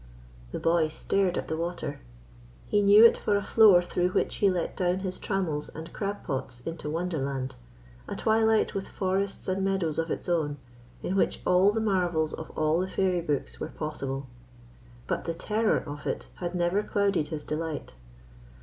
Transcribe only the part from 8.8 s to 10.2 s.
forests and meadows of